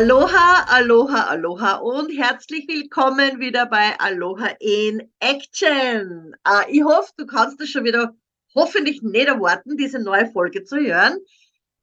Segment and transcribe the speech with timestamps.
[0.00, 6.36] Aloha, Aloha, Aloha und herzlich willkommen wieder bei Aloha in Action.
[6.46, 8.14] Uh, ich hoffe, du kannst es schon wieder
[8.54, 11.18] hoffentlich nicht erwarten, diese neue Folge zu hören,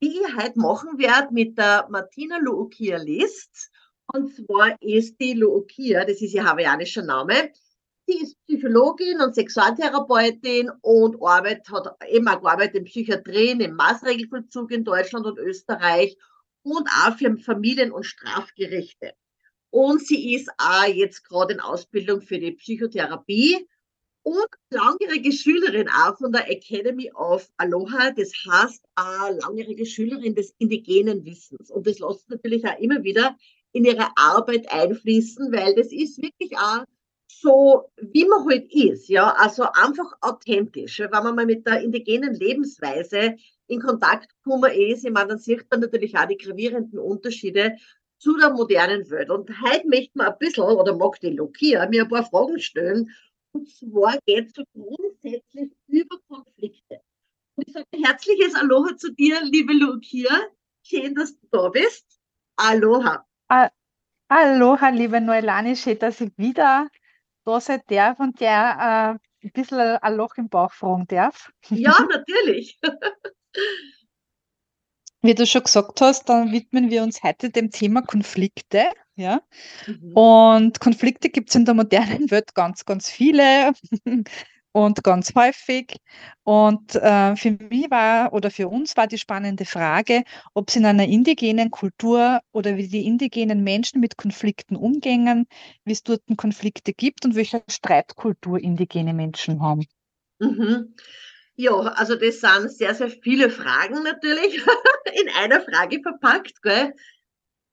[0.02, 3.70] die ich heute machen werde mit der Martina Luukia List.
[4.14, 7.52] Und zwar ist die Luukia, das ist ihr hawaiianischer Name,
[8.08, 14.72] Sie ist Psychologin und Sexualtherapeutin und arbeitet, hat eben auch gearbeitet in Psychiatrie, im Maßregelvollzug
[14.72, 16.16] in Deutschland und Österreich
[16.66, 19.14] und auch für Familien- und Strafgerichte.
[19.70, 23.68] Und sie ist auch jetzt gerade in Ausbildung für die Psychotherapie
[24.24, 28.12] und langjährige Schülerin auch von der Academy of Aloha.
[28.12, 31.70] Das heißt auch langjährige Schülerin des indigenen Wissens.
[31.70, 33.38] Und das lässt natürlich auch immer wieder
[33.72, 36.86] in ihre Arbeit einfließen, weil das ist wirklich auch
[37.42, 41.00] so, wie man halt ist, ja, also einfach authentisch.
[41.00, 43.36] Wenn man mal mit der indigenen Lebensweise
[43.68, 47.76] in Kontakt gekommen ist, ich meine, dann sieht man natürlich auch die gravierenden Unterschiede
[48.18, 49.30] zu der modernen Welt.
[49.30, 53.10] Und heute möchte man ein bisschen, oder mag die Lokia, mir ein paar Fragen stellen.
[53.52, 57.02] Und zwar geht es so grundsätzlich über Konflikte.
[57.56, 60.32] Und ich sage herzliches Aloha zu dir, liebe Lokia.
[60.84, 62.06] Schön, dass du da bist.
[62.56, 63.26] Aloha.
[64.28, 66.90] Aloha, liebe Noelani, schön, dass ich wieder
[67.46, 71.52] da sein darf und der äh, ein bisschen ein Loch im Bauch fragen darf.
[71.70, 72.80] Ja, natürlich.
[75.22, 78.86] Wie du schon gesagt hast, dann widmen wir uns heute dem Thema Konflikte.
[79.16, 79.42] Ja?
[79.88, 80.14] Mhm.
[80.14, 83.74] Und Konflikte gibt es in der modernen Welt ganz, ganz viele
[84.76, 86.02] und ganz häufig.
[86.44, 90.24] Und äh, für mich war oder für uns war die spannende Frage,
[90.54, 95.48] ob es in einer indigenen Kultur oder wie die indigenen Menschen mit Konflikten umgehen,
[95.86, 99.86] wie es dort Konflikte gibt und welche Streitkultur indigene Menschen haben.
[100.40, 100.94] Mhm.
[101.56, 104.58] Ja, also das sind sehr, sehr viele Fragen natürlich
[105.14, 106.62] in einer Frage verpackt.
[106.62, 106.94] Gell?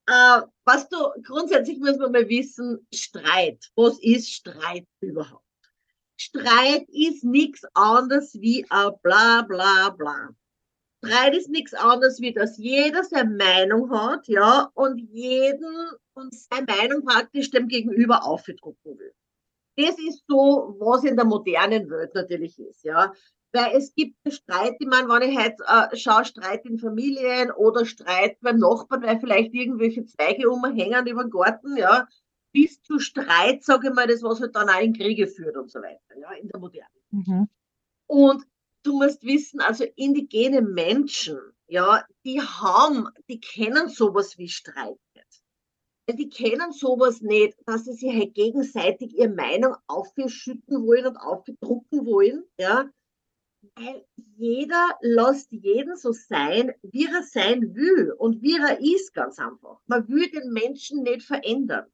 [0.07, 3.59] Äh, was du grundsätzlich muss man mal wissen, Streit.
[3.75, 5.42] Was ist Streit überhaupt?
[6.35, 10.29] Streit ist nichts anderes wie ein bla bla bla.
[11.03, 16.65] Streit ist nichts anderes wie, dass jeder seine Meinung hat, ja, und jeden und seine
[16.65, 19.13] Meinung praktisch dem Gegenüber aufgedrucken will.
[19.75, 23.13] Das ist so, was in der modernen Welt natürlich ist, ja.
[23.51, 27.85] Weil es gibt Streit, ich meine, wenn ich heute äh, schaue, Streit in Familien oder
[27.85, 32.07] Streit beim Nachbarn, weil vielleicht irgendwelche Zweige umhängen über den Garten, ja,
[32.53, 35.69] bis zu Streit, sage ich mal, das, was halt dann auch in Kriege führt und
[35.69, 36.87] so weiter, ja, in der Moderne.
[37.11, 37.49] Mhm.
[38.07, 38.43] Und
[38.83, 46.19] du musst wissen, also indigene Menschen, ja, die haben, die kennen sowas wie Streit nicht.
[46.19, 52.05] Die kennen sowas nicht, dass sie sich halt gegenseitig ihre Meinung aufschütten wollen und aufdrucken
[52.05, 52.89] wollen, ja.
[53.75, 59.39] Weil jeder lässt jeden so sein, wie er sein will und wie er ist, ganz
[59.39, 59.79] einfach.
[59.85, 61.85] Man will den Menschen nicht verändern.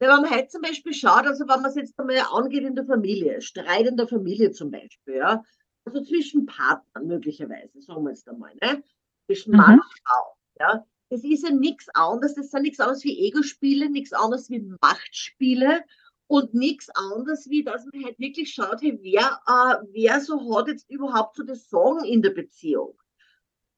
[0.00, 2.84] Wenn man heute zum Beispiel schaut, also wenn man es jetzt einmal angeht in der
[2.84, 5.42] Familie, Streit in der Familie zum Beispiel, ja,
[5.84, 8.82] also zwischen Partnern möglicherweise, sagen wir jetzt einmal, ne?
[9.26, 9.80] zwischen Mann mhm.
[9.80, 14.12] und Frau, ja, das ist ja nichts anderes, das sind nichts anderes wie Ego-Spiele, nichts
[14.12, 15.82] anderes wie Machtspiele
[16.26, 20.68] und nichts anderes wie, dass man halt wirklich schaut, hey, wer, äh, wer so hat
[20.68, 22.98] jetzt überhaupt so das Sagen in der Beziehung.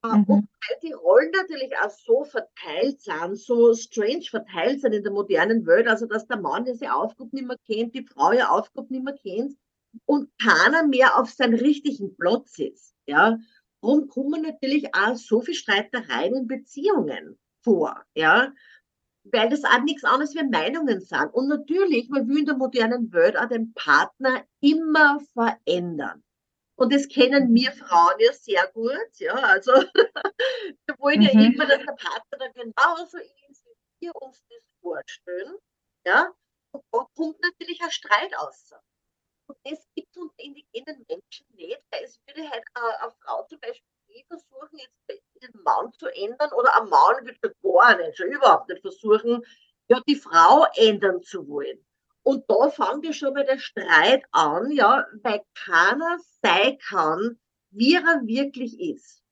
[0.03, 0.25] Mhm.
[0.27, 5.13] Und weil die Rollen natürlich auch so verteilt sind, so strange verteilt sind in der
[5.13, 8.93] modernen Welt, also dass der Mann diese Aufgabe nicht mehr kennt, die Frau ihre Aufgabe
[8.93, 9.57] nicht mehr kennt
[10.07, 12.95] und keiner mehr auf seinem richtigen Platz ist.
[13.07, 13.39] Ja,
[13.83, 18.03] darum kommen natürlich auch so viele Streitereien in Beziehungen vor.
[18.15, 18.53] Ja,
[19.25, 21.35] weil das auch nichts anderes wie Meinungen sind.
[21.35, 26.23] Und natürlich, man will in der modernen Welt auch den Partner immer verändern.
[26.81, 29.11] Und das kennen wir Frauen ja sehr gut.
[29.19, 29.71] Ja, also
[30.87, 31.27] wir wollen mhm.
[31.27, 33.67] ja immer, dass der Partner dann genauso ist,
[33.99, 35.57] wie wir uns das vorstellen.
[36.07, 36.33] Ja,
[36.73, 38.73] und da kommt natürlich ein Streit aus.
[39.47, 43.45] Und das gibt es unter indigenen Menschen nicht, weil es würde halt eine, eine Frau
[43.45, 48.17] zum Beispiel nie versuchen, jetzt den Mann zu ändern oder ein Mann würde gar nicht,
[48.17, 49.45] schon überhaupt nicht versuchen,
[49.89, 51.85] ja, die Frau ändern zu wollen.
[52.23, 57.39] Und da fängt ja schon mal der Streit an, ja, weil keiner sein kann,
[57.71, 59.23] wie er wirklich ist.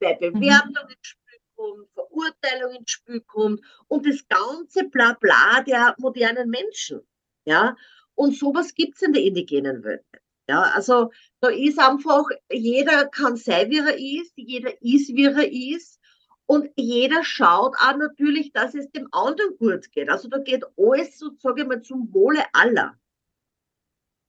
[0.00, 0.40] Weil mhm.
[0.40, 0.90] Bewertung mhm.
[0.90, 7.00] ins Spiel kommt, Verurteilung ins Spiel kommt und das ganze Blabla der modernen Menschen.
[7.46, 7.76] Ja,
[8.14, 10.04] und sowas gibt's in der indigenen Welt.
[10.48, 15.50] Ja, also da ist einfach, jeder kann sein, wie er ist, jeder ist, wie er
[15.76, 16.00] ist.
[16.46, 20.10] Und jeder schaut auch natürlich, dass es dem anderen gut geht.
[20.10, 22.98] Also da geht alles sozusagen mal zum Wohle aller.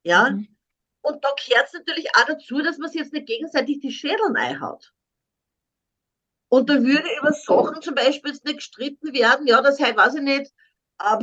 [0.03, 0.29] Ja.
[0.29, 0.47] Mhm.
[1.01, 4.35] Und da gehört es natürlich auch dazu, dass man sich jetzt nicht gegenseitig die Schädel
[4.35, 4.93] einhaut.
[6.49, 10.15] Und da würde über Sachen zum Beispiel jetzt nicht gestritten werden, ja, dass halt, weiß
[10.15, 10.51] ich nicht,
[10.99, 11.17] äh,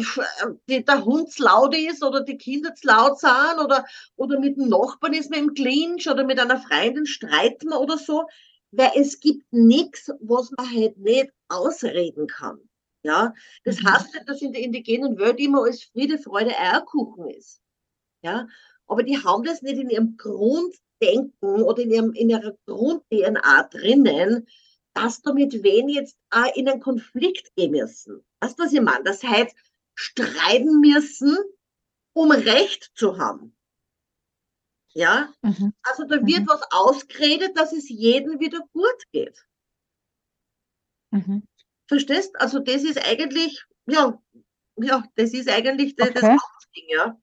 [0.68, 3.86] die, der Hund zu laut ist oder die Kinder zu laut sind oder,
[4.16, 7.96] oder mit dem Nachbarn ist man im Clinch oder mit einer Freundin streiten wir oder
[7.96, 8.28] so.
[8.72, 12.58] Weil es gibt nichts, was man halt nicht ausreden kann.
[13.04, 13.34] Ja,
[13.64, 13.88] das mhm.
[13.88, 17.60] heißt nicht, dass in der indigenen Welt immer alles Friede, Freude, Eierkuchen ist.
[18.22, 18.48] Ja,
[18.86, 24.46] aber die haben das nicht in ihrem Grunddenken oder in, ihrem, in ihrer Grund-DNA drinnen,
[24.94, 28.24] dass da mit wen jetzt auch in einen Konflikt gehen müssen.
[28.40, 29.04] Weißt du, was ich meine?
[29.04, 29.54] Das heißt,
[29.94, 31.36] streiten müssen,
[32.12, 33.56] um Recht zu haben.
[34.94, 35.32] Ja?
[35.42, 35.72] Mhm.
[35.82, 36.48] Also da wird mhm.
[36.48, 39.46] was ausgeredet, dass es jedem wieder gut geht.
[41.10, 41.42] Mhm.
[41.88, 42.40] Verstehst?
[42.40, 44.18] Also das ist eigentlich, ja,
[44.76, 46.12] ja, das ist eigentlich okay.
[46.14, 47.16] das Hauptding, ja.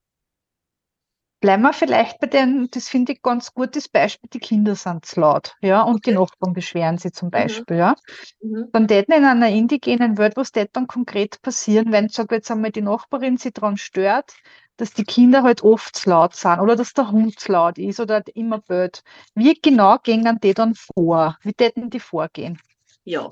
[1.41, 5.21] Bleiben wir vielleicht bei den, das finde ich ganz gutes Beispiel, die Kinder sind zu
[5.21, 6.11] laut, ja, und okay.
[6.11, 7.31] die Nachbarn beschweren sie zum mhm.
[7.31, 7.79] Beispiel, mhm.
[7.79, 7.95] ja.
[8.41, 8.69] Mhm.
[8.73, 12.81] Dann täten in einer indigenen Welt, was dann konkret passieren, wenn, sag jetzt einmal, die
[12.81, 14.33] Nachbarin sie daran stört,
[14.79, 17.99] dass die Kinder halt oft zu laut sind oder dass der Hund zu laut ist
[17.99, 19.03] oder immer blöd.
[19.35, 21.37] Wie genau gehen die dann vor?
[21.41, 22.59] Wie täten die vorgehen?
[23.03, 23.29] Ja,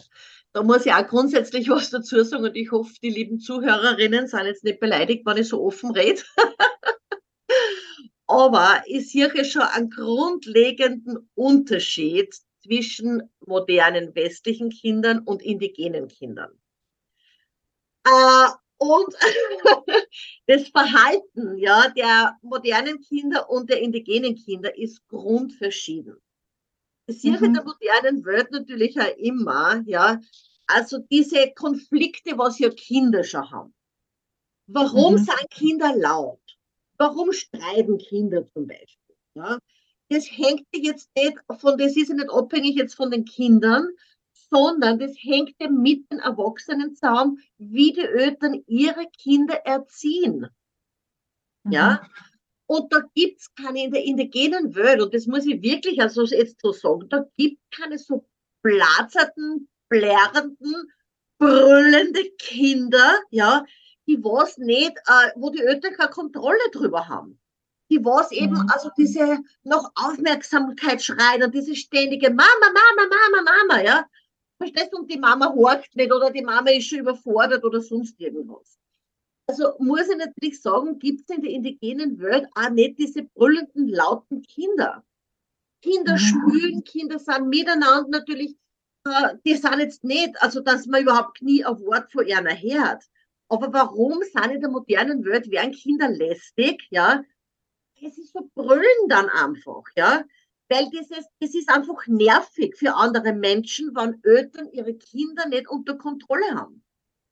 [0.51, 4.45] da muss ich auch grundsätzlich was dazu sagen und ich hoffe, die lieben Zuhörerinnen sind
[4.45, 6.21] jetzt nicht beleidigt, wenn ich so offen rede.
[8.27, 16.51] Aber ich sehe schon einen grundlegenden Unterschied zwischen modernen westlichen Kindern und indigenen Kindern.
[18.03, 19.15] Äh, und
[20.47, 26.17] das Verhalten ja, der modernen Kinder und der indigenen Kinder ist grundverschieden.
[27.07, 27.53] Das ich in mhm.
[27.53, 30.19] der modernen Welt natürlich auch immer, ja.
[30.67, 33.73] Also diese Konflikte, was ja Kinder schon haben.
[34.67, 35.17] Warum mhm.
[35.19, 36.41] sind Kinder laut?
[36.97, 39.15] Warum streiten Kinder zum Beispiel?
[39.35, 39.59] Ja?
[40.09, 43.89] Das hängt jetzt nicht von, das ist ja nicht abhängig jetzt von den Kindern,
[44.49, 50.47] sondern das hängt ja mit den Erwachsenen zusammen, wie die Eltern ihre Kinder erziehen.
[51.63, 51.71] Mhm.
[51.71, 52.01] Ja?
[52.65, 56.23] Und da gibt es keine in der indigenen Welt, und das muss ich wirklich also
[56.25, 58.25] jetzt so sagen, da gibt es keine so
[58.61, 60.91] platzerten, blärenden,
[61.37, 63.63] brüllende Kinder, ja,
[64.07, 67.39] die was nicht, äh, wo die Eltern keine Kontrolle drüber haben.
[67.89, 68.69] Die was eben, mhm.
[68.69, 74.05] also diese noch Aufmerksamkeit schreien und diese ständige Mama, Mama, Mama, Mama, ja.
[74.57, 74.97] Verstehst du?
[74.97, 78.77] Und die Mama horcht nicht oder die Mama ist schon überfordert oder sonst irgendwas.
[79.47, 83.87] Also muss ich natürlich sagen, gibt es in der indigenen Welt auch nicht diese brüllenden,
[83.87, 85.05] lauten Kinder.
[85.81, 86.17] Kinder mhm.
[86.17, 88.57] spülen, Kinder sind miteinander natürlich,
[89.05, 93.05] äh, die sind jetzt nicht, also dass man überhaupt nie ein Wort von einer hört.
[93.47, 97.23] Aber warum sind in der modernen Welt, werden Kinder lästig, ja?
[98.01, 100.23] Es ist so brüllen dann einfach, ja?
[100.69, 105.97] Weil dieses, das ist einfach nervig für andere Menschen, wenn Eltern ihre Kinder nicht unter
[105.97, 106.83] Kontrolle haben.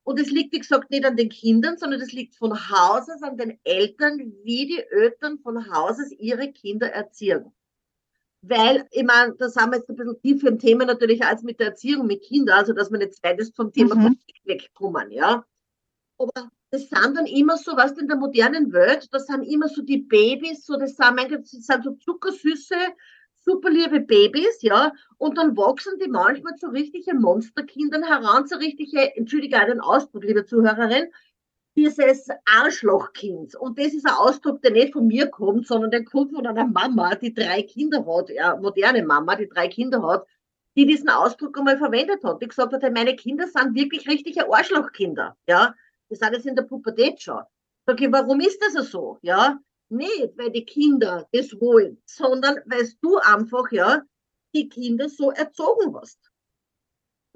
[0.04, 3.38] Und es liegt, wie gesagt, nicht an den Kindern, sondern es liegt von Hauses an
[3.38, 7.52] den Eltern, wie die Eltern von Hauses ihre Kinder erziehen.
[8.42, 11.60] Weil, ich meine, da sind wir jetzt ein bisschen tiefer im Thema natürlich als mit
[11.60, 14.20] der Erziehung mit Kindern, also dass wir nicht zweites vom Thema mhm.
[14.44, 15.44] wegkommen, ja.
[16.20, 19.82] Aber das sind dann immer so, was in der modernen Welt, das sind immer so
[19.82, 22.76] die Babys, so das sind, mein Gott, das sind so zuckersüße,
[23.46, 29.16] super liebe Babys, ja, und dann wachsen die manchmal zu richtigen Monsterkindern heran, zu richtige,
[29.16, 31.08] entschuldige einen Ausdruck, liebe Zuhörerin,
[31.76, 33.56] dieses Arschlochkind.
[33.56, 36.66] Und das ist ein Ausdruck, der nicht von mir kommt, sondern der kommt von einer
[36.66, 40.26] Mama, die drei Kinder hat, ja, moderne Mama, die drei Kinder hat,
[40.76, 45.38] die diesen Ausdruck einmal verwendet hat, die gesagt hat, meine Kinder sind wirklich richtige Arschlochkinder,
[45.48, 45.76] ja.
[46.10, 47.42] Die sind jetzt in der Pubertät schon.
[47.88, 49.18] Sag ich, warum ist das so?
[49.22, 54.02] Ja, nicht, weil die Kinder das wollen, sondern weil du einfach, ja,
[54.54, 56.20] die Kinder so erzogen hast.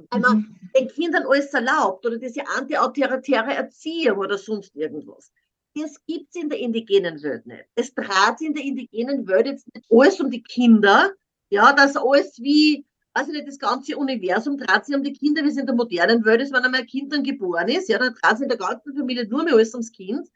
[0.09, 0.69] Weil man mhm.
[0.75, 5.31] den Kindern alles erlaubt oder diese anti-autoritäre Erziehung oder sonst irgendwas.
[5.75, 7.65] Das gibt es in der indigenen Welt nicht.
[7.75, 11.11] Es trat in der indigenen Welt jetzt nicht alles um die Kinder,
[11.49, 15.49] ja, dass alles wie also nicht, das ganze Universum dreht sich um die Kinder, wie
[15.49, 18.13] es in der modernen Welt ist, wenn einmal ein Kind dann geboren ist, ja, dann
[18.13, 20.29] dreht sich in der ganzen Familie nur mehr alles ums Kind.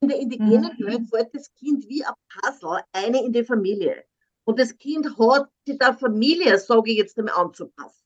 [0.00, 0.86] In der indigenen mhm.
[0.86, 4.04] Welt fällt das Kind wie ein Puzzle eine in die Familie.
[4.44, 8.00] Und das Kind hat sich der Familie, sage ich jetzt einmal, anzupassen.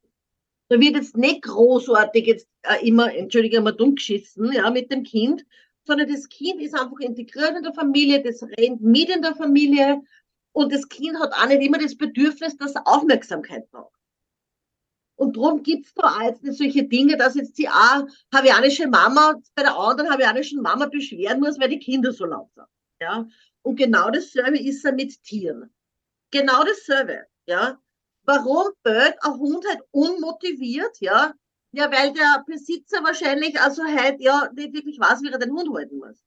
[0.69, 5.05] Da wird jetzt nicht großartig jetzt äh, immer, entschuldige mal, dumm geschissen, ja, mit dem
[5.05, 5.45] Kind,
[5.87, 10.03] sondern das Kind ist einfach integriert in der Familie, das rennt mit in der Familie
[10.53, 13.94] und das Kind hat auch nicht immer das Bedürfnis, dass er Aufmerksamkeit braucht.
[15.17, 19.63] Und darum gibt es da nicht solche Dinge, dass jetzt die auch hawaiianische Mama bei
[19.63, 22.67] der anderen hawaiianischen Mama beschweren muss, weil die Kinder so laut sind.
[23.01, 23.27] Ja?
[23.63, 25.73] Und genau dasselbe ist er mit Tieren.
[26.31, 27.27] Genau dasselbe.
[27.47, 27.79] Ja?
[28.25, 31.35] Warum bellt ein Hund halt unmotiviert, ja?
[31.73, 35.75] Ja, weil der Besitzer wahrscheinlich also halt ja nicht wirklich weiß, wie er den Hund
[35.75, 36.25] halten muss.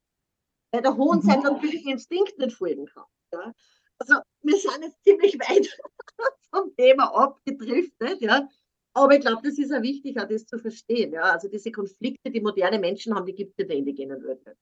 [0.70, 1.28] Weil der Hund mhm.
[1.28, 3.04] seinen natürlichen Instinkt nicht folgen kann.
[3.32, 3.52] Ja?
[3.98, 5.68] Also wir sind jetzt ziemlich weit
[6.50, 8.48] vom Thema abgedriftet, ja.
[8.94, 11.12] Aber ich glaube, das ist ja wichtig, auch das zu verstehen.
[11.12, 11.22] Ja?
[11.22, 14.58] Also diese Konflikte, die moderne Menschen haben, die gibt es in der indigenen Welt nicht.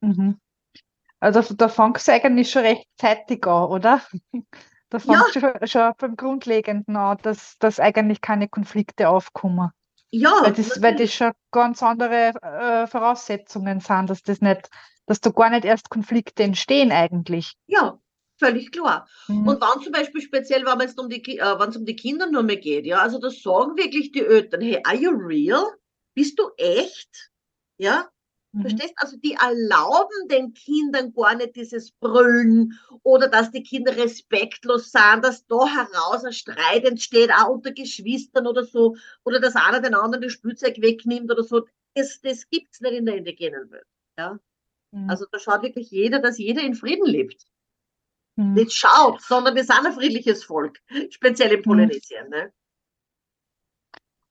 [0.00, 0.38] Mhm.
[1.20, 4.02] Also da fängst du eigentlich schon rechtzeitig an, oder?
[4.90, 5.52] Da fängst ja.
[5.52, 9.70] du schon, beim Grundlegenden an, dass, dass eigentlich keine Konflikte aufkommen.
[10.10, 10.32] Ja.
[10.42, 14.70] Weil das, weil das schon ganz andere äh, Voraussetzungen sind, dass das nicht,
[15.04, 17.54] dass da gar nicht erst Konflikte entstehen eigentlich.
[17.66, 17.98] Ja,
[18.38, 19.08] völlig klar.
[19.28, 19.48] Mhm.
[19.48, 22.56] Und wenn zum Beispiel speziell, wenn es um die, äh, um die Kinder nur mehr
[22.56, 25.64] geht, ja, also da sagen wirklich die Eltern, hey, are you real?
[26.14, 27.30] Bist du echt?
[27.78, 28.08] Ja,
[28.52, 28.62] Mhm.
[28.62, 28.94] Verstehst?
[28.96, 35.22] Also die erlauben den Kindern gar nicht dieses Brüllen oder dass die Kinder respektlos sind,
[35.22, 39.94] dass da heraus ein Streit entsteht, auch unter Geschwistern oder so, oder dass einer den
[39.94, 41.66] anderen das Spielzeug wegnimmt oder so.
[41.94, 43.86] Das, das gibt es nicht in der indigenen Welt.
[44.18, 44.38] Ja?
[44.92, 45.10] Mhm.
[45.10, 47.44] Also da schaut wirklich jeder, dass jeder in Frieden lebt.
[48.38, 48.54] Mhm.
[48.54, 50.78] Nicht schaut, sondern wir sind ein friedliches Volk,
[51.10, 51.64] speziell in mhm.
[51.64, 52.28] Polynesien.
[52.30, 52.52] Ne?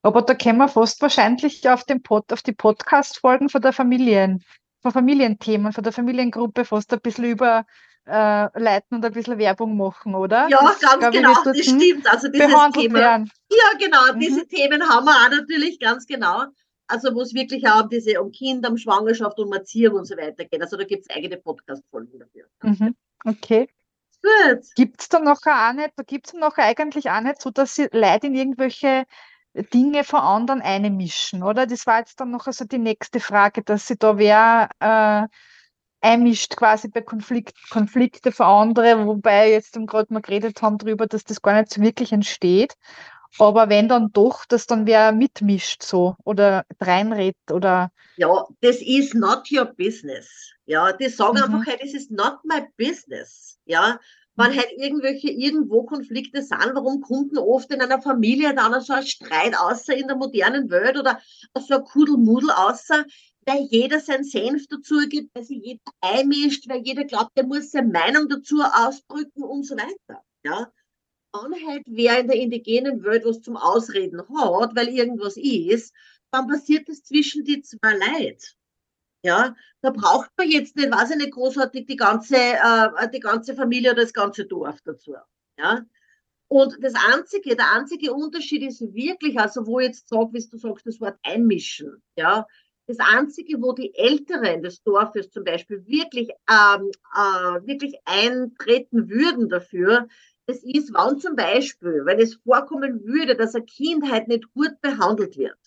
[0.01, 4.45] Aber da können wir fast wahrscheinlich auf, den Pod, auf die Podcast-Folgen von der Familien,
[4.81, 7.67] von Familienthemen, von der Familiengruppe fast ein bisschen überleiten
[8.05, 10.47] äh, und ein bisschen Werbung machen, oder?
[10.47, 12.09] Ja, das, ganz genau, ich, das stimmt.
[12.09, 12.99] Also dieses Thema.
[12.99, 13.29] Werden.
[13.51, 14.19] Ja, genau, mhm.
[14.21, 16.45] diese Themen haben wir auch natürlich ganz genau.
[16.87, 20.15] Also wo es wirklich auch um diese um Kinder, um Schwangerschaft, um Erziehung und so
[20.15, 20.61] weiter geht.
[20.61, 22.45] Also da gibt es eigene Podcast-Folgen dafür.
[22.63, 22.95] Mhm.
[23.25, 23.67] Okay.
[24.75, 27.75] Gibt es dann noch auch nicht, da gibt es noch eigentlich auch nicht so, dass
[27.75, 29.05] sie Leute in irgendwelche
[29.73, 31.65] Dinge von anderen einmischen, oder?
[31.65, 35.27] Das war jetzt dann noch also die nächste Frage, dass sich da wer äh,
[36.01, 41.23] einmischt quasi bei Konflikt, Konflikte von anderen, wobei jetzt gerade mal geredet haben darüber, dass
[41.23, 42.75] das gar nicht so wirklich entsteht.
[43.39, 47.91] Aber wenn dann doch, dass dann wer mitmischt so oder reinredet oder.
[48.17, 50.51] Ja, das ist not your business.
[50.65, 51.43] Ja, die sagen mhm.
[51.43, 53.59] einfach, hey, das ist not my business.
[53.65, 53.99] Ja,
[54.37, 58.93] wenn halt irgendwelche irgendwo Konflikte sind, warum kommt denn oft in einer Familie dann so
[58.93, 61.19] ein Streit außer in der modernen Welt oder
[61.59, 63.03] so ein Kudelmudel außer,
[63.47, 67.71] weil jeder sein Senf dazu gibt, weil sich jeder einmischt, weil jeder glaubt, der muss
[67.71, 70.21] seine Meinung dazu ausdrücken und so weiter.
[70.43, 70.71] Ja.
[71.33, 75.93] Dann halt, wer in der indigenen Welt was zum Ausreden hat, weil irgendwas ist,
[76.31, 78.55] dann passiert das zwischen die zwei Leid.
[79.23, 83.55] Ja, da braucht man jetzt nicht, weiß ich nicht, großartig die ganze, äh, die ganze
[83.55, 85.15] Familie oder das ganze Dorf dazu.
[85.57, 85.85] Ja.
[86.49, 90.85] Und das einzige, der einzige Unterschied ist wirklich, also wo jetzt sage, wie du sagst,
[90.85, 92.47] das Wort einmischen, ja.
[92.89, 99.49] Das einzige, wo die Älteren des Dorfes zum Beispiel wirklich, ähm, äh, wirklich eintreten würden
[99.49, 100.07] dafür,
[100.47, 104.79] das ist, wann zum Beispiel, wenn es vorkommen würde, dass ein Kind halt nicht gut
[104.81, 105.57] behandelt wird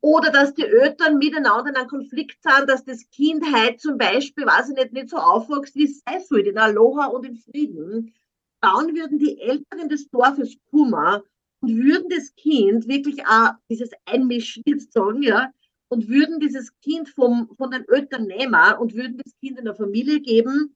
[0.00, 4.46] oder dass die Eltern miteinander in einem Konflikt sind, dass das Kind halt zum Beispiel,
[4.46, 8.14] weiß ich nicht, nicht so aufwächst, wie es sein sollte, in Aloha und in Frieden,
[8.62, 11.22] dann würden die Älteren des Dorfes kummer
[11.60, 15.52] und würden das Kind wirklich auch dieses Einmischen jetzt sagen, ja,
[15.88, 19.74] und würden dieses Kind vom, von den Eltern nehmen und würden das Kind in eine
[19.74, 20.74] Familie geben,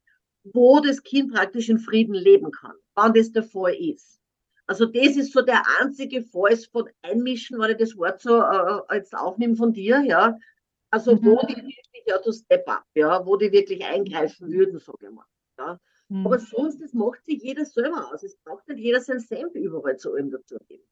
[0.52, 4.20] wo das Kind praktisch in Frieden leben kann, wann das der Fall ist.
[4.66, 8.96] Also das ist so der einzige Fall von Einmischen, wenn ich das Wort so äh,
[8.96, 10.36] jetzt aufnehme von dir, ja.
[10.90, 11.24] Also mhm.
[11.24, 15.10] wo die wirklich, ja, du Step Up, ja, wo die wirklich eingreifen würden, sage ich
[15.10, 15.24] mal.
[15.58, 15.78] Ja.
[16.08, 16.26] Mhm.
[16.26, 18.22] Aber sonst, das macht sich jeder selber aus.
[18.22, 20.84] Es braucht nicht jeder sein Senf überall zu allem dazu geben.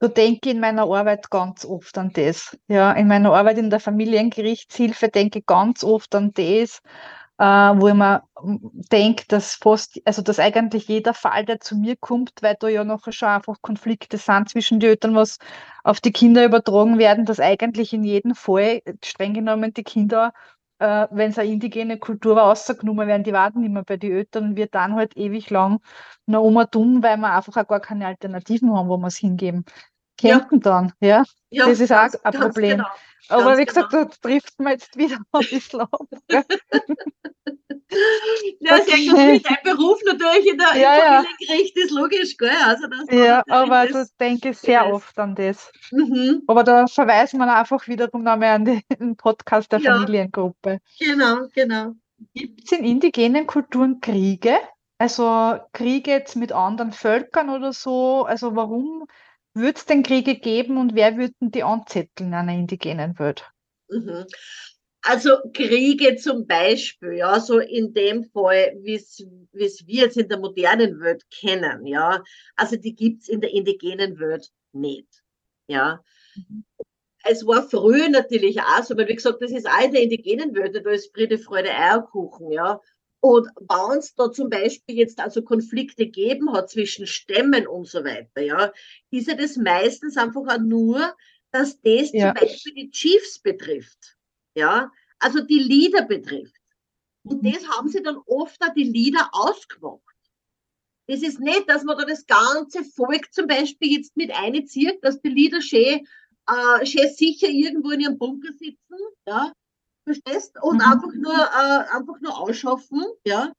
[0.00, 2.58] So denke ich in meiner Arbeit ganz oft an das.
[2.66, 6.80] Ja, in meiner Arbeit in der Familiengerichtshilfe denke ich ganz oft an das,
[7.42, 8.22] äh, wo ich mir
[8.92, 12.84] denke, dass fast, also dass eigentlich jeder Fall, der zu mir kommt, weil da ja
[12.84, 15.38] noch schon einfach Konflikte sind zwischen den Eltern, was
[15.82, 20.32] auf die Kinder übertragen werden, dass eigentlich in jedem Fall streng genommen die Kinder
[20.78, 24.54] äh, wenn es eine indigene Kultur war, rausgenommen werden, die warten immer bei den Eltern,
[24.54, 25.80] wir dann halt ewig lang
[26.26, 29.64] noch Oma dumm, weil wir einfach auch gar keine Alternativen haben, wo wir es hingeben
[30.20, 30.60] könnten ja.
[30.60, 30.92] dann.
[31.00, 31.24] Ja?
[31.50, 32.78] ja, das ist ganz, auch ein Problem.
[32.78, 32.88] Genau.
[33.28, 34.04] Aber wie gesagt, genau.
[34.04, 36.06] da trifft man jetzt wieder ein bisschen ab.
[38.60, 39.44] ja, sehr gut.
[39.44, 41.22] Dein Beruf natürlich in der ja, ja.
[41.22, 42.50] Familiengericht ist logisch, gell?
[42.64, 44.92] Also, das ja, aber ich denke sehr ist.
[44.92, 45.70] oft an das.
[45.90, 46.42] Mhm.
[46.46, 48.82] Aber da verweisen wir einfach wiederum nochmal an den
[49.16, 49.96] Podcast der ja.
[49.96, 50.78] Familiengruppe.
[50.98, 51.92] Genau, genau.
[52.34, 54.56] Gibt es in indigenen Kulturen Kriege?
[54.98, 58.24] Also Kriege jetzt mit anderen Völkern oder so?
[58.24, 59.06] Also warum
[59.54, 63.50] würde es denn Kriege geben und wer würden die anzetteln in einer indigenen Welt?
[63.88, 64.26] Mhm.
[65.04, 69.18] Also Kriege zum Beispiel, ja, so in dem Fall, wie es
[69.52, 72.22] wir jetzt in der modernen Welt kennen, ja,
[72.54, 75.08] also die gibt's in der indigenen Welt nicht,
[75.66, 76.04] ja.
[76.36, 76.64] Mhm.
[77.24, 80.54] Es war früher natürlich auch so, weil wie gesagt, das ist auch in der indigenen
[80.54, 82.80] Welt, da ist Friede, Freude, Eierkuchen, ja.
[83.18, 88.04] Und wenn es da zum Beispiel jetzt also Konflikte geben hat zwischen Stämmen und so
[88.04, 88.72] weiter, ja,
[89.10, 91.14] ist ja das meistens einfach auch nur,
[91.50, 92.34] dass das ja.
[92.34, 94.16] zum Beispiel die Chiefs betrifft
[94.54, 96.60] ja, also die Lieder betrifft.
[97.24, 97.52] Und mhm.
[97.52, 100.00] das haben sie dann oft auch die Lieder ausgemacht.
[101.08, 105.20] Das ist nicht, dass man da das ganze Volk zum Beispiel jetzt mit einzieht, dass
[105.20, 106.06] die Lieder schön,
[106.46, 109.52] äh, schön sicher irgendwo in ihrem Bunker sitzen, ja,
[110.04, 110.56] verstehst?
[110.62, 110.92] Und mhm.
[110.92, 113.52] einfach nur, äh, einfach nur ausschaffen, ja.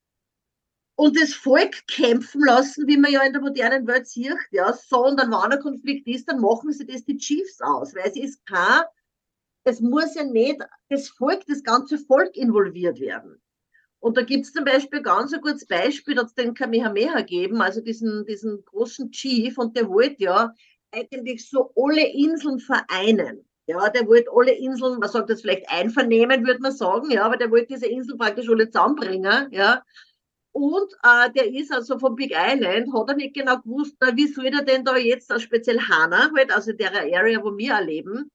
[0.95, 5.31] Und das Volk kämpfen lassen, wie man ja in der modernen Welt sieht, ja, sondern
[5.31, 8.83] wenn ein Konflikt ist, dann machen sie das die Chiefs aus, weil sie ist kein
[9.63, 13.41] es muss ja nicht das Volk, das ganze Volk involviert werden.
[13.99, 17.19] Und da gibt es zum Beispiel ganz ein gutes Beispiel, da hat es den Kamehameha
[17.21, 20.53] gegeben, also diesen, diesen großen Chief, und der wollte ja
[20.91, 23.45] eigentlich so alle Inseln vereinen.
[23.65, 27.37] Ja, der wollte alle Inseln, man sagt das vielleicht einvernehmen, würde man sagen, ja, aber
[27.37, 29.81] der wollte diese Inseln praktisch alle zusammenbringen, ja.
[30.51, 34.27] Und äh, der ist also vom Big Island, hat er nicht genau gewusst, na, wie
[34.27, 38.29] soll er denn da jetzt, also speziell Hana, halt, also der Area, wo wir erleben,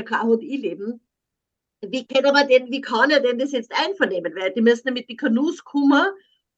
[0.00, 1.00] der KHI-Leben,
[1.82, 4.34] wie kann aber denn, wie kann er denn das jetzt einvernehmen?
[4.34, 6.06] Weil die müssen ja mit den Kanus kommen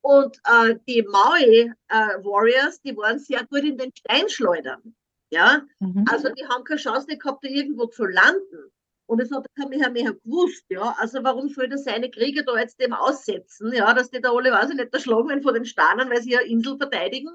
[0.00, 4.96] und äh, die Maui äh, Warriors, die waren sehr gut in den Steinschleudern.
[5.30, 6.04] Ja, mhm.
[6.11, 8.70] also die haben keine Chance gehabt, da irgendwo zu landen.
[9.06, 10.94] Und das hat der Kamehameha gewusst, ja.
[10.99, 14.50] Also warum soll er seine Krieger da jetzt dem aussetzen, ja, dass die da alle,
[14.50, 17.30] weiß ich nicht, erschlagen werden von den Sternen, weil sie ja Insel verteidigen.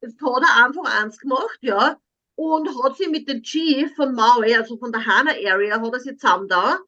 [0.00, 1.98] Jetzt hat er einfach eins gemacht, ja
[2.36, 6.00] und hat sie mit dem Chief von Maui, also von der Hana Area, hat er
[6.00, 6.78] sie zusammen da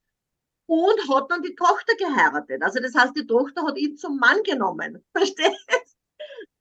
[0.66, 2.62] und hat dann die Tochter geheiratet.
[2.62, 5.02] Also das heißt, die Tochter hat ihn zum Mann genommen.
[5.16, 5.96] Verstehst?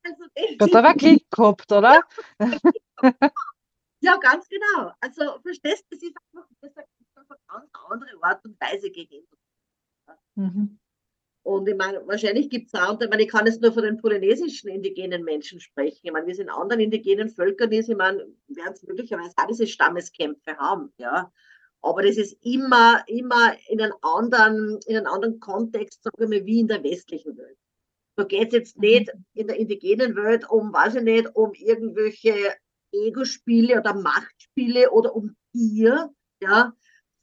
[0.04, 0.24] Also
[0.62, 2.02] hat aber Klick gehabt, oder?
[4.00, 4.94] ja, ganz genau.
[5.02, 6.88] Also verstehst du, das ist einfach das ist eine
[7.48, 9.28] ganz andere Art und Weise gegeben.
[10.36, 10.80] Mhm.
[11.48, 13.96] Und ich meine, wahrscheinlich gibt es auch, ich meine, ich kann jetzt nur von den
[13.96, 16.02] polynesischen indigenen Menschen sprechen.
[16.04, 19.48] Ich meine, wie es in anderen indigenen Völkern ist, ich meine, werden es möglicherweise auch
[19.48, 21.32] diese Stammeskämpfe haben, ja.
[21.82, 26.46] Aber das ist immer, immer in einem anderen, in einem anderen Kontext, sagen wir mal,
[26.46, 27.58] wie in der westlichen Welt.
[28.18, 29.26] Da geht es jetzt nicht mhm.
[29.34, 32.56] in der indigenen Welt um, weiß ich nicht, um irgendwelche
[32.92, 36.10] Ego-Spiele oder Machtspiele oder um Gier,
[36.42, 36.74] ja,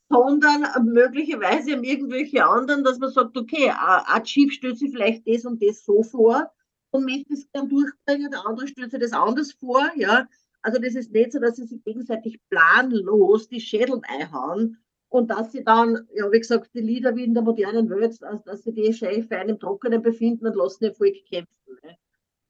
[0.09, 5.45] sondern möglicherweise um irgendwelche anderen, dass man sagt, okay, ein Chief stellt sich vielleicht das
[5.45, 6.51] und das so vor
[6.91, 10.27] und möchte es dann durchbringen, der andere stellt sich das anders vor, ja.
[10.61, 14.77] Also das ist nicht so, dass sie sich gegenseitig planlos die Schädel einhauen
[15.09, 18.43] und dass sie dann, ja, wie gesagt, die Lieder wie in der modernen Welt, also
[18.45, 21.77] dass sie die Chefe im Trockenen befinden und lassen ihr Volk kämpfen.
[21.83, 21.97] Ne?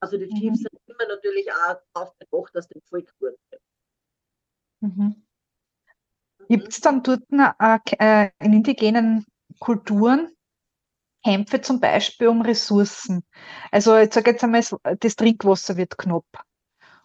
[0.00, 0.68] Also die Chiefs mhm.
[0.70, 3.62] sind immer natürlich auch darauf bedacht, dass dem Volk gut wird.
[4.80, 5.25] Mhm.
[6.48, 9.26] Gibt es dann dort äh, äh, in indigenen
[9.58, 10.30] Kulturen
[11.24, 13.24] Kämpfe zum Beispiel um Ressourcen?
[13.70, 14.62] Also ich sage jetzt einmal,
[15.00, 16.26] das Trinkwasser wird knapp.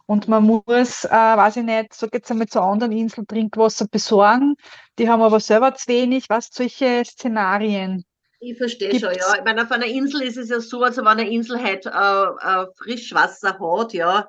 [0.06, 4.56] Und man muss, äh, weiß ich nicht, sage jetzt einmal zu anderen Inseln Trinkwasser besorgen.
[5.00, 6.26] Die haben aber selber zu wenig.
[6.30, 8.04] Was solche Szenarien?
[8.44, 9.36] Ich verstehe schon, ja.
[9.38, 11.90] Ich meine, auf einer Insel ist es ja so, also wenn eine Insel halt äh,
[11.90, 14.28] äh, Frischwasser hat, ja,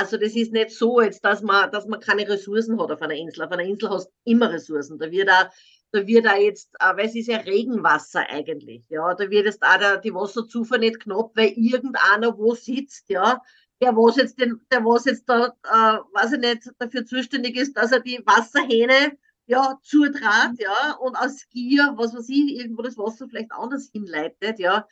[0.00, 3.14] also das ist nicht so jetzt, dass man, dass man keine Ressourcen hat auf einer
[3.14, 3.44] Insel.
[3.44, 4.98] Auf einer Insel hast du immer Ressourcen.
[4.98, 5.50] Da wird da,
[5.92, 9.62] da wird da jetzt, äh, weil es ist ja Regenwasser eigentlich, ja, da wird jetzt
[9.62, 13.42] auch die Wasserzufuhr nicht knapp, weil irgendeiner wo sitzt, ja,
[13.82, 17.76] der was jetzt den, der was jetzt da, äh, weiß ich nicht, dafür zuständig ist,
[17.76, 22.96] dass er die Wasserhähne ja, zutrat, ja, und aus Gier, was weiß ich, irgendwo das
[22.96, 24.86] Wasser vielleicht anders hinleitet, ja,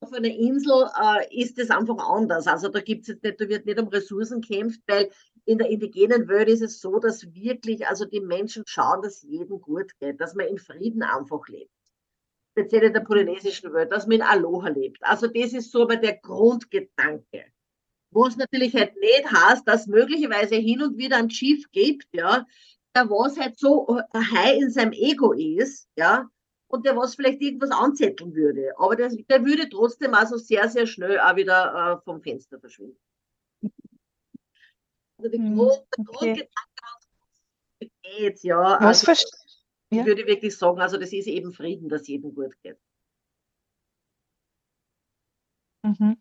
[0.00, 2.46] auf einer Insel äh, ist es einfach anders.
[2.46, 5.10] Also da gibt's jetzt nicht, da wird nicht um Ressourcen kämpft, weil
[5.44, 9.60] in der indigenen Welt ist es so, dass wirklich, also die Menschen schauen, dass jedem
[9.60, 11.70] gut geht, dass man in Frieden einfach lebt.
[12.52, 14.98] Speziell in der polynesischen Welt, dass man in Aloha lebt.
[15.02, 17.44] Also das ist so aber der Grundgedanke.
[18.12, 22.44] Wo es natürlich halt nicht heißt, dass möglicherweise hin und wieder ein Chief gibt, ja,
[22.96, 26.28] der was halt so high in seinem Ego ist, ja,
[26.70, 28.72] und der was vielleicht irgendwas anzetteln würde.
[28.78, 32.98] Aber der, der würde trotzdem also sehr, sehr schnell auch wieder äh, vom Fenster verschwinden.
[35.18, 36.48] Also die hm, Grund, okay.
[38.02, 38.78] geht, ja.
[38.80, 39.24] Was also,
[39.90, 40.06] ich ja?
[40.06, 42.78] würde wirklich sagen, also das ist eben Frieden, dass jedem gut geht.
[45.82, 46.16] Mhm.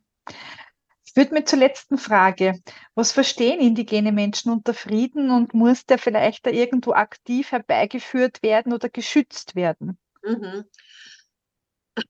[1.13, 2.59] Führt mir zur letzten Frage.
[2.95, 8.73] Was verstehen indigene Menschen unter Frieden und muss der vielleicht da irgendwo aktiv herbeigeführt werden
[8.73, 9.97] oder geschützt werden?
[10.23, 10.65] Mhm.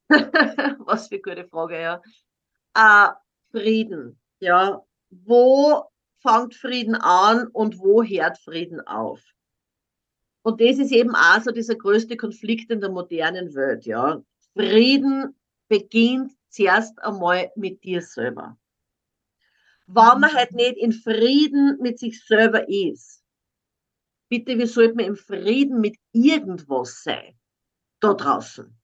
[0.85, 2.01] Was für gute Frage, ja.
[2.75, 3.13] Äh,
[3.51, 4.83] Frieden, ja.
[5.09, 5.85] Wo
[6.21, 9.21] fängt Frieden an und wo hört Frieden auf?
[10.43, 14.21] Und das ist eben auch so dieser größte Konflikt in der modernen Welt, ja.
[14.55, 15.35] Frieden
[15.67, 18.57] beginnt zuerst einmal mit dir selber.
[19.87, 23.23] Wenn man halt nicht in Frieden mit sich selber ist,
[24.29, 27.38] bitte, wie sollte man im Frieden mit irgendwas sein?
[27.99, 28.75] Da draußen.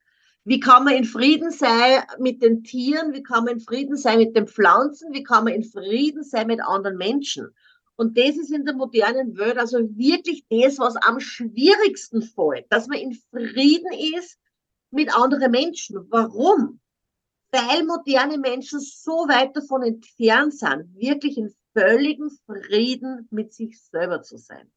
[0.44, 3.14] Wie kann man in Frieden sein mit den Tieren?
[3.14, 5.12] Wie kann man in Frieden sein mit den Pflanzen?
[5.12, 7.50] Wie kann man in Frieden sein mit anderen Menschen?
[7.96, 12.88] Und das ist in der modernen Welt also wirklich das, was am schwierigsten fällt, dass
[12.88, 14.38] man in Frieden ist
[14.92, 16.06] mit anderen Menschen.
[16.10, 16.80] Warum?
[17.52, 24.22] Weil moderne Menschen so weit davon entfernt sind, wirklich in völligen Frieden mit sich selber
[24.22, 24.72] zu sein.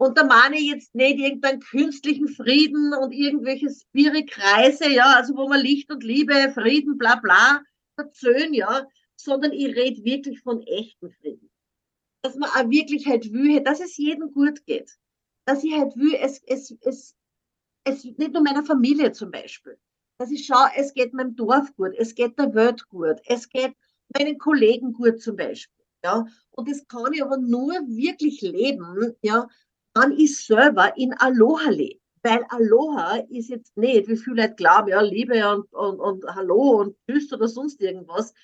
[0.00, 5.48] Und da meine ich jetzt nicht irgendeinen künstlichen Frieden und irgendwelche Spiritkreise, ja, also wo
[5.48, 7.62] man Licht und Liebe, Frieden, bla bla
[7.96, 8.86] erzählen, ja,
[9.16, 11.50] sondern ich rede wirklich von echten Frieden
[12.22, 14.98] dass man auch wirklich halt will, dass es jedem gut geht.
[15.46, 17.14] Dass ich halt will, es, es, es,
[17.84, 19.78] es nicht nur meiner Familie zum Beispiel.
[20.18, 23.74] Dass ich schaue, es geht meinem Dorf gut, es geht der Welt gut, es geht
[24.14, 25.84] meinen Kollegen gut zum Beispiel.
[26.04, 29.48] Ja, und das kann ich aber nur wirklich leben, ja,
[29.94, 32.00] wenn ich selber in Aloha lebe.
[32.22, 36.80] Weil Aloha ist jetzt nicht, wie viele Leute glauben, ja, Liebe und, und, und Hallo
[36.80, 38.34] und Tschüss oder sonst irgendwas,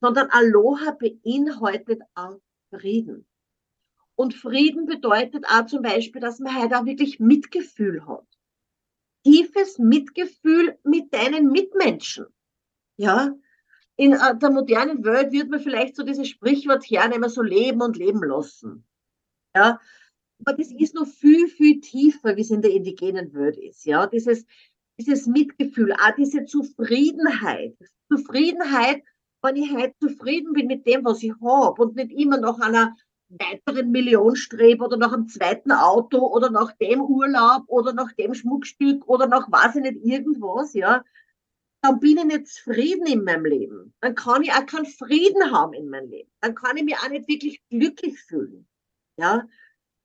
[0.00, 3.24] sondern Aloha beinhaltet auch Frieden.
[4.16, 8.26] Und Frieden bedeutet auch zum Beispiel, dass man halt auch wirklich Mitgefühl hat.
[9.24, 12.26] Tiefes Mitgefühl mit deinen Mitmenschen.
[12.96, 13.34] Ja.
[13.96, 17.96] In äh, der modernen Welt wird man vielleicht so dieses Sprichwort hernehmen, so leben und
[17.96, 18.84] leben lassen.
[19.54, 19.80] Ja.
[20.40, 23.84] Aber das ist noch viel, viel tiefer, wie es in der indigenen Welt ist.
[23.84, 24.06] Ja.
[24.06, 24.44] Dieses,
[24.98, 27.76] dieses Mitgefühl, auch diese Zufriedenheit.
[28.10, 29.02] Zufriedenheit
[29.44, 32.96] wenn ich halt zufrieden bin mit dem, was ich habe und nicht immer nach einer
[33.28, 38.34] weiteren Million strebe oder nach einem zweiten Auto oder nach dem Urlaub oder nach dem
[38.34, 41.04] Schmuckstück oder nach weiß ich nicht irgendwas, ja,
[41.82, 43.94] dann bin ich nicht zufrieden in meinem Leben.
[44.00, 46.30] Dann kann ich auch keinen Frieden haben in meinem Leben.
[46.40, 48.66] Dann kann ich mich auch nicht wirklich glücklich fühlen.
[49.18, 49.46] Ja.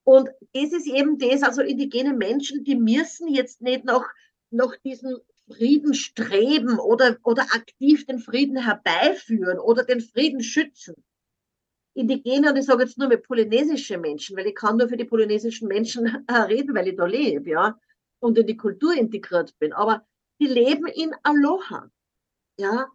[0.09, 4.09] Und das ist eben das, also indigene Menschen, die müssen jetzt nicht nach,
[4.49, 5.17] nach diesen
[5.47, 10.95] Frieden streben oder, oder aktiv den Frieden herbeiführen oder den Frieden schützen.
[11.93, 15.05] Indigene, und ich sage jetzt nur mit polynesische Menschen, weil ich kann nur für die
[15.05, 17.79] polynesischen Menschen reden, weil ich da lebe, ja,
[18.17, 19.73] und in die Kultur integriert bin.
[19.73, 20.07] Aber
[20.41, 21.87] die leben in Aloha,
[22.57, 22.87] ja.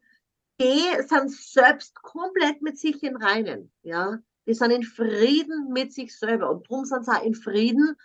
[0.60, 4.18] Die sind selbst komplett mit sich in Reinen, ja.
[4.46, 7.96] Die sind in Frieden mit sich selber und darum sind sie auch in Frieden,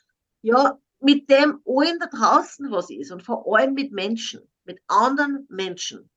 [0.41, 5.45] ja, mit dem allen da draußen was ist und vor allem mit Menschen, mit anderen
[5.49, 6.09] Menschen.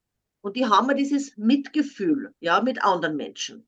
[0.42, 3.66] Und die haben ja dieses Mitgefühl, ja, mit anderen Menschen.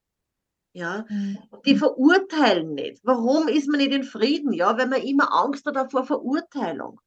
[0.76, 1.38] Ja, mhm.
[1.64, 3.00] die verurteilen nicht.
[3.04, 4.52] Warum ist man nicht in Frieden?
[4.52, 7.00] Ja, weil man immer Angst hat vor Verurteilung.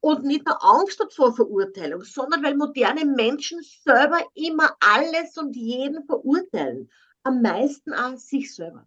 [0.00, 5.56] Und nicht nur Angst hat vor Verurteilung, sondern weil moderne Menschen selber immer alles und
[5.56, 6.90] jeden verurteilen.
[7.22, 8.86] Am meisten an sich selber.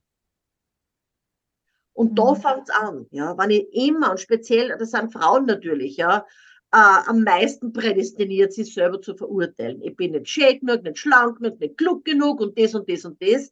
[1.98, 2.36] Und da mhm.
[2.36, 6.28] fängt es an, ja, wenn ich immer, und speziell, das sind Frauen natürlich, ja,
[6.72, 9.82] äh, am meisten prädestiniert, sich selber zu verurteilen.
[9.82, 13.04] Ich bin nicht schön genug, nicht schlank genug, nicht klug genug und das und das
[13.04, 13.50] und das.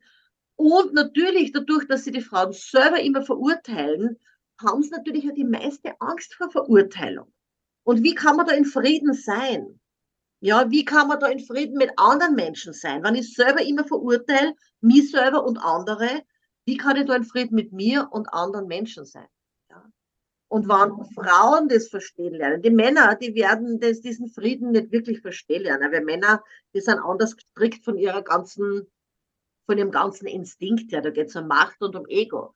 [0.58, 4.20] Und natürlich, dadurch, dass sie die Frauen selber immer verurteilen,
[4.62, 7.34] haben sie natürlich auch die meiste Angst vor Verurteilung.
[7.84, 9.80] Und wie kann man da in Frieden sein?
[10.40, 13.04] Ja, wie kann man da in Frieden mit anderen Menschen sein?
[13.04, 16.22] Wenn ich selber immer verurteile, mich selber und andere,
[16.66, 19.28] wie kann ich da in Frieden mit mir und anderen Menschen sein?
[19.70, 19.84] Ja.
[20.48, 25.22] Und wenn Frauen das verstehen lernen, die Männer, die werden das, diesen Frieden nicht wirklich
[25.22, 28.88] verstehen lernen, weil Männer, die sind anders gestrickt von ihrer ganzen,
[29.68, 31.02] von ihrem ganzen Instinkt her.
[31.02, 32.56] Da geht es um Macht und um Ego.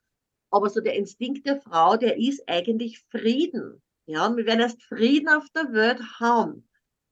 [0.52, 3.82] Aber so der Instinkt der Frau, der ist eigentlich Frieden.
[4.08, 6.68] Ja, und wir werden erst Frieden auf der Welt haben.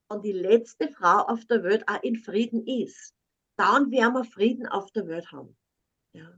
[0.10, 3.14] Und die letzte Frau auf der Welt auch in Frieden ist.
[3.56, 5.56] Dann werden wir Frieden auf der Welt haben.
[6.14, 6.34] Ja.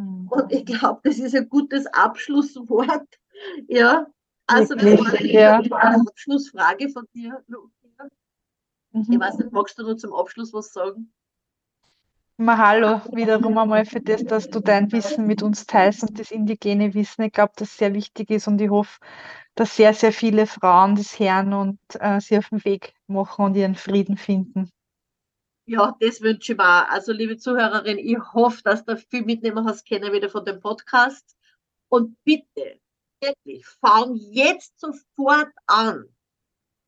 [0.00, 0.28] Mhm.
[0.28, 3.08] Und ich glaube, das ist ein gutes Abschlusswort.
[3.68, 4.06] Ja,
[4.46, 6.06] also das war eine.
[6.08, 7.42] Abschlussfrage von dir.
[8.92, 9.06] Mhm.
[9.08, 11.12] Ich weiß nicht, magst du nur zum Abschluss was sagen?
[12.36, 16.94] Mahalo wiederum einmal für das, dass du dein Wissen mit uns teilst und das indigene
[16.94, 17.22] Wissen.
[17.22, 18.98] Ich glaube, das sehr wichtig ist und ich hoffe,
[19.54, 23.56] dass sehr, sehr viele Frauen das hören und äh, sie auf den Weg machen und
[23.56, 24.70] ihren Frieden finden.
[25.66, 26.90] Ja, das wünsche ich mir.
[26.90, 31.36] Also, liebe Zuhörerin, ich hoffe, dass du viel mitnehmen hast können wieder von dem Podcast.
[31.88, 32.80] Und bitte,
[33.20, 36.04] wirklich, fang jetzt sofort an,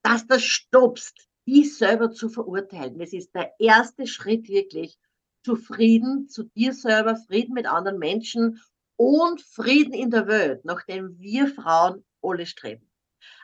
[0.03, 3.01] dass du stoppst, dich selber zu verurteilen.
[3.01, 4.99] Es ist der erste Schritt wirklich
[5.45, 8.61] zu Frieden, zu dir selber, Frieden mit anderen Menschen
[8.97, 12.89] und Frieden in der Welt, nach dem wir Frauen alle streben.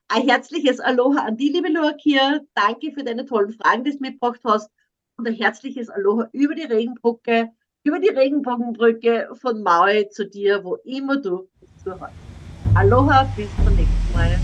[0.08, 2.40] Ein herzliches Aloha an die liebe Loakia.
[2.54, 4.70] Danke für deine tollen Fragen, die du mitgebracht hast.
[5.18, 7.50] Und ein herzliches Aloha über die Regenbrücke,
[7.82, 11.48] über die Regenbogenbrücke von Maui zu dir, wo immer du
[11.82, 12.14] zuhörst.
[12.74, 14.38] Aloha, bis zum nächsten Mal.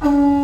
[0.00, 0.37] Música